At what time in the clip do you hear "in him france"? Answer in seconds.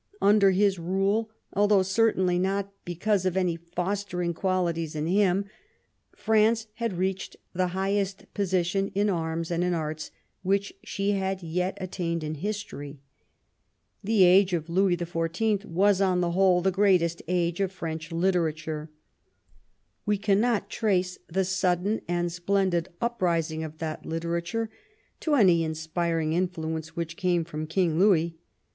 4.95-6.65